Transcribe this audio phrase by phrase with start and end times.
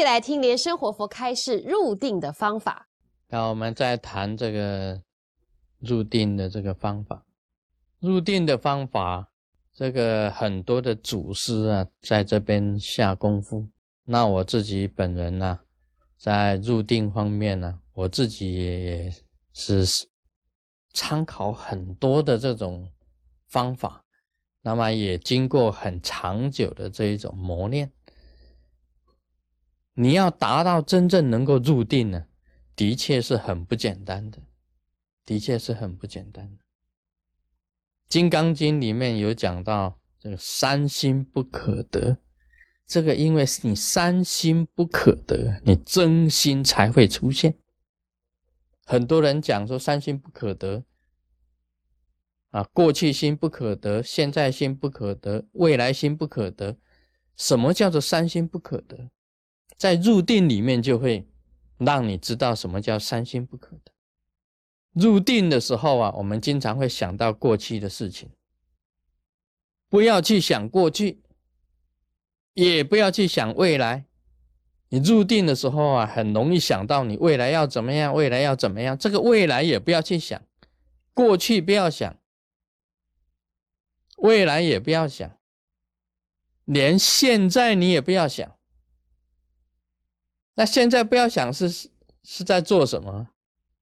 [0.00, 2.88] 续来听莲生活佛开示入定的方法。
[3.28, 5.02] 那我们再谈这个
[5.78, 7.26] 入定的这个方法。
[7.98, 9.28] 入定的方法，
[9.74, 13.68] 这个很多的祖师啊，在这边下功夫。
[14.04, 15.60] 那我自己本人呢，
[16.16, 19.14] 在入定方面呢，我自己也
[19.52, 19.84] 是
[20.94, 22.90] 参考很多的这种
[23.48, 24.02] 方法，
[24.62, 27.92] 那么也经过很长久的这一种磨练。
[29.94, 32.26] 你要达到真正能够入定呢，
[32.74, 34.38] 的确是很不简单的，
[35.24, 36.56] 的确是很不简单的。
[38.08, 42.18] 《金刚经》里面有讲到这个三心不可得，
[42.86, 47.56] 这个因为是你三心不可得，你真心才会出现。
[48.84, 50.84] 很多人讲说三心不可得，
[52.50, 56.76] 啊，过去心不可得，现在心不可得，未来心不可得。
[57.36, 59.10] 什么叫做三心不可得？
[59.80, 61.26] 在入定里面，就会
[61.78, 63.92] 让你知道什么叫三心不可得。
[64.92, 68.28] 入定的时候啊，我们经常会想到过去的事情，
[69.88, 71.22] 不要去想过去，
[72.52, 74.04] 也不要去想未来。
[74.90, 78.98] 你入定的时候啊，很容易想到你未来要怎么样，未来要怎么样。
[78.98, 80.42] 这个未来也不要去想，
[81.14, 82.18] 过去不要想，
[84.18, 85.38] 未来也不要想，
[86.66, 88.59] 连现在你也不要想。
[90.54, 91.88] 那现在不要想是
[92.22, 93.28] 是在做什么，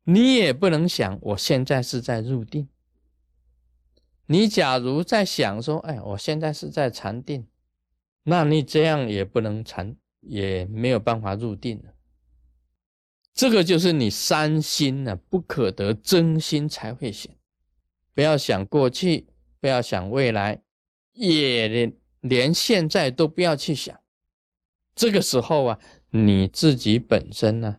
[0.04, 2.68] 你也不能想我现在是在入定。
[4.26, 7.46] 你假如在想说，哎，我现在是在禅定，
[8.22, 11.94] 那你这样也不能禅，也没有办法入定了。
[13.34, 17.36] 这个就是你三心呢不可得真心才会显。
[18.14, 19.26] 不要想过去，
[19.60, 20.62] 不要想未来，
[21.12, 23.98] 也连连现在都不要去想。
[24.94, 25.80] 这个时候啊。
[26.10, 27.78] 你自己本身呢，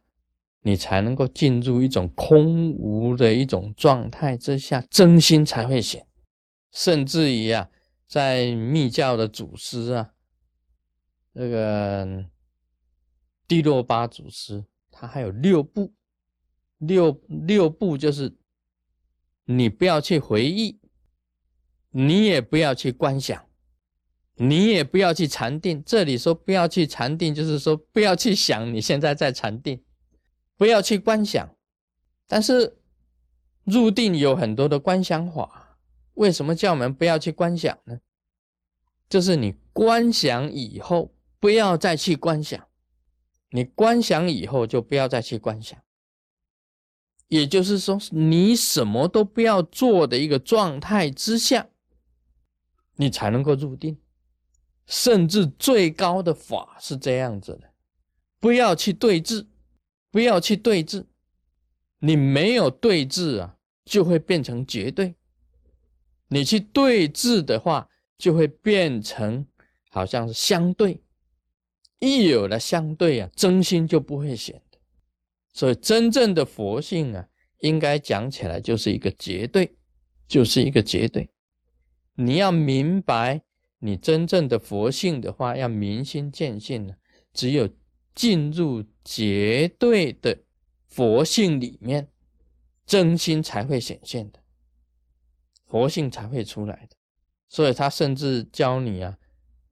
[0.61, 6.05] 你才能够进入一种空无的一种状态之下，真心才会显。
[6.71, 7.69] 甚至于啊，
[8.07, 10.13] 在密教的祖师啊，
[11.33, 12.25] 那个
[13.47, 15.93] 第六八祖师，他还有六步，
[16.77, 18.37] 六六步就是
[19.45, 20.79] 你不要去回忆，
[21.89, 23.48] 你也不要去观想。
[24.41, 29.83] 你也不要去禅定，这里说不要去禅定，就是说不要去想你现在在禅定，
[30.55, 31.55] 不要去观想。
[32.25, 32.77] 但是
[33.65, 35.77] 入定有很多的观想法，
[36.13, 37.99] 为什么叫我们不要去观想呢？
[39.09, 42.67] 就是你观想以后不要再去观想，
[43.49, 45.77] 你观想以后就不要再去观想，
[47.27, 51.67] 也就是说你什么都不要做的一个状态之下，
[52.95, 53.97] 你才能够入定。
[54.89, 57.71] 甚至最高的法是这样子的，
[58.39, 59.45] 不要去对峙，
[60.09, 61.05] 不要去对峙，
[61.99, 63.55] 你没有对峙啊，
[63.85, 65.13] 就会变成绝对；
[66.29, 69.45] 你去对峙的话，就会变成
[69.91, 71.03] 好像是相对。
[71.99, 74.79] 一有了相对啊，真心就不会显的。
[75.53, 77.27] 所以真正的佛性啊，
[77.59, 79.77] 应该讲起来就是一个绝对，
[80.27, 81.29] 就是一个绝对。
[82.15, 83.43] 你要明白。
[83.79, 86.95] 你真正的佛性的话，要明心见性呢，
[87.33, 87.69] 只有
[88.13, 90.37] 进入绝对的
[90.87, 92.09] 佛性里面，
[92.85, 94.39] 真心才会显现的，
[95.65, 96.97] 佛性才会出来的。
[97.47, 99.17] 所以他甚至教你啊，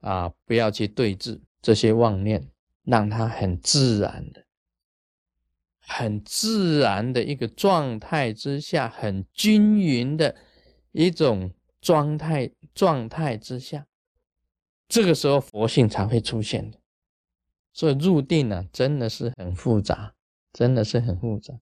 [0.00, 2.50] 啊，不要去对峙这些妄念，
[2.84, 4.46] 让它很自然的、
[5.80, 10.34] 很自然的一个状态之下，很均匀的
[10.92, 13.86] 一种状态状态之下。
[14.88, 16.78] 这个时候佛性才会出现的，
[17.74, 20.14] 所以入定呢，真的是很复杂，
[20.52, 21.54] 真的是很复杂。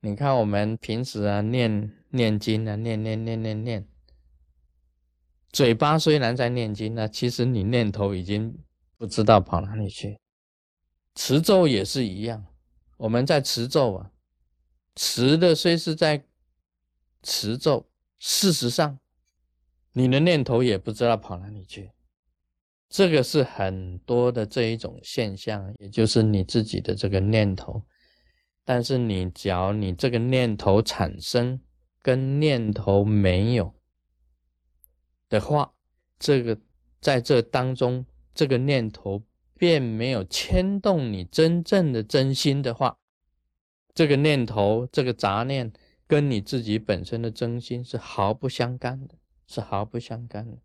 [0.00, 3.88] 你看我们平时啊念念经啊，念念念念念，
[5.50, 8.58] 嘴巴虽然在念经呢，其实你念头已经
[8.96, 10.18] 不知道跑哪里去。
[11.14, 12.46] 持咒也是一样，
[12.96, 14.10] 我们在持咒啊，
[14.96, 16.24] 持的虽是在
[17.22, 17.88] 持咒，
[18.18, 18.98] 事实上
[19.92, 21.92] 你的念头也不知道跑哪里去。
[22.94, 27.82] 这个是很多的这一种现象，也就是你自己的这个念头。
[28.64, 31.60] 但是你只要你这个念头产生
[32.00, 33.74] 跟念头没有
[35.28, 35.74] 的话，
[36.20, 36.56] 这个
[37.00, 39.24] 在这当中，这个念头
[39.58, 42.96] 便没有牵动你真正的真心的话，
[43.92, 45.72] 这个念头这个杂念
[46.06, 49.16] 跟你自己本身的真心是毫不相干的，
[49.48, 50.58] 是毫不相干的。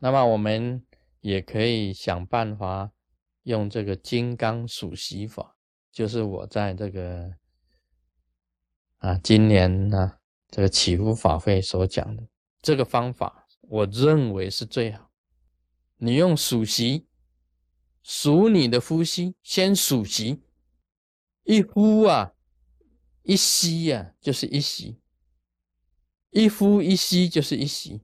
[0.00, 0.84] 那么我们。
[1.20, 2.92] 也可以想办法
[3.42, 5.56] 用这个金刚数息法，
[5.90, 7.34] 就是我在这个
[8.98, 10.18] 啊今年呢
[10.48, 12.28] 这个祈福法会所讲的
[12.62, 15.10] 这个方法，我认为是最好。
[15.98, 17.06] 你用数息
[18.02, 20.42] 数你的呼吸，先数息，
[21.44, 22.34] 一呼啊，
[23.22, 25.00] 一吸呀，就是一吸；
[26.30, 28.02] 一呼一吸就是一吸，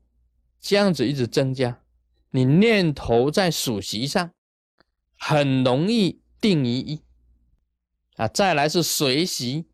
[0.59, 1.85] 这样子一直增加。
[2.35, 4.33] 你念头在数息上，
[5.17, 7.03] 很容易定于一
[8.17, 8.27] 啊。
[8.27, 9.67] 再来是随息，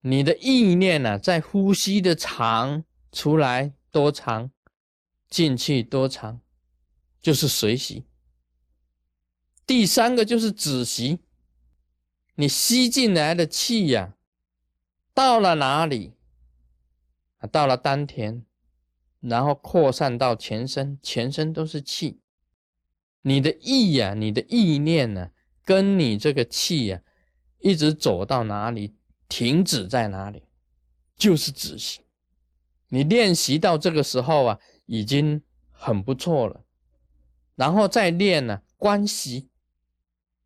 [0.00, 4.50] 你的意念呢，在呼吸的长出来多长，
[5.30, 6.40] 进去多长，
[7.20, 8.04] 就是随息。
[9.64, 11.20] 第三个就是止息，
[12.34, 14.14] 你吸进来的气呀，
[15.14, 16.14] 到了哪里
[17.38, 17.46] 啊？
[17.46, 18.44] 到了丹田。
[19.20, 22.20] 然后扩散到全身，全身都是气。
[23.22, 25.30] 你的意呀，你的意念呢，
[25.64, 27.02] 跟你这个气呀，
[27.58, 28.94] 一直走到哪里，
[29.28, 30.44] 停止在哪里，
[31.16, 32.02] 就是止息。
[32.88, 36.64] 你练习到这个时候啊，已经很不错了。
[37.56, 39.50] 然后再练呢，观息，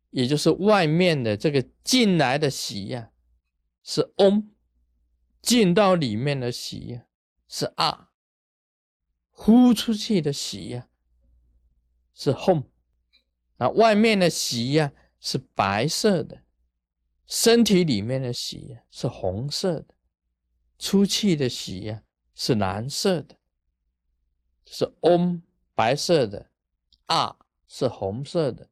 [0.09, 3.11] 也就是外面的这个进来的息呀，
[3.83, 4.49] 是嗡；
[5.41, 7.05] 进到里面的息呀，
[7.47, 8.09] 是啊。
[9.45, 10.87] 呼出去的喜呀，
[12.13, 12.63] 是 home，
[13.57, 16.43] 啊，外面的喜呀是白色的，
[17.27, 19.95] 身体里面的喜呀是红色的，
[20.79, 22.03] 出气的喜呀
[22.33, 23.35] 是蓝色的，
[24.65, 25.41] 是 om
[25.75, 26.49] 白色的，
[27.07, 27.35] 啊
[27.67, 28.69] 是红色的，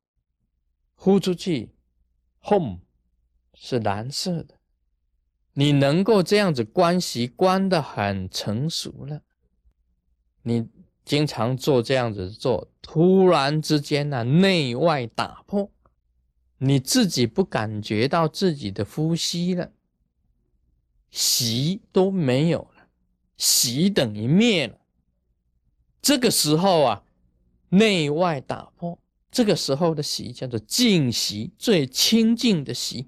[0.95, 1.75] 呼出去
[2.39, 2.79] home
[3.55, 4.57] 是蓝色的，
[5.51, 9.23] 你能够这样子关系关的很成熟了。
[10.43, 10.67] 你
[11.03, 15.71] 经常做这样子做，突然之间呢，内外打破，
[16.57, 19.71] 你自己不感觉到自己的呼吸了，
[21.09, 22.87] 习都没有了，
[23.37, 24.77] 习等于灭了。
[26.01, 27.03] 这个时候啊，
[27.69, 28.99] 内外打破，
[29.31, 33.07] 这个时候的习叫做静习，最清净的习。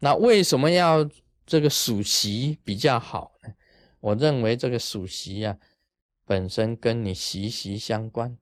[0.00, 1.08] 那为什么要
[1.46, 3.52] 这个数习比较好呢？
[4.00, 5.56] 我认为这个数习啊。
[6.30, 8.38] 本身跟你息息相关，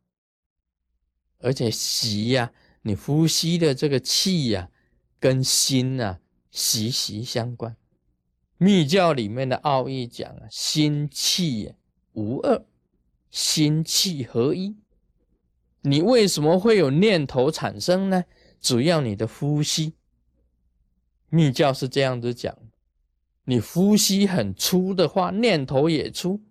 [1.39, 2.53] 而且息呀，
[2.83, 4.69] 你呼吸的这个气呀，
[5.19, 6.21] 跟心啊
[6.51, 7.75] 息息相关。
[8.59, 11.77] 密教里面的奥义讲啊，心气
[12.13, 12.63] 无二，
[13.31, 14.77] 心气合一。
[15.81, 18.27] 你为什么会有念头产生呢？
[18.61, 19.95] 主要你的呼吸。
[21.31, 22.55] 密教是这样子讲，
[23.45, 26.43] 你呼吸很粗的话，念头也粗。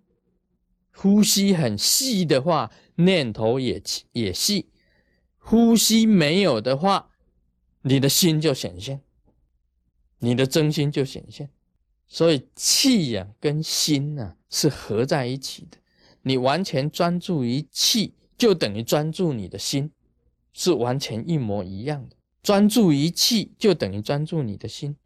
[1.00, 3.80] 呼吸很细的话，念头也
[4.10, 4.66] 也细；
[5.38, 7.10] 呼吸没有的话，
[7.82, 9.00] 你的心就显现，
[10.18, 11.50] 你的真心就显现。
[12.08, 15.78] 所以气呀跟心呐是合在一起的。
[16.22, 19.92] 你完全专注于气，就等于专注你的心，
[20.52, 22.16] 是完全一模一样的。
[22.42, 24.96] 专注于气，就等于专注你的心。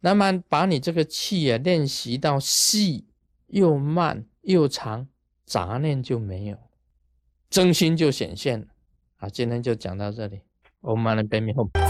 [0.00, 3.04] 那么把你这个气呀练习到细
[3.46, 5.06] 又慢又长。
[5.46, 6.58] 杂念就没有，
[7.48, 8.66] 真心就显现了。
[9.14, 10.40] 好，今天就讲到这里。
[10.80, 11.85] 我们来背面后。